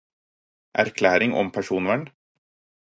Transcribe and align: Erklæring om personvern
Erklæring 0.83 1.33
om 1.35 1.51
personvern 1.51 2.09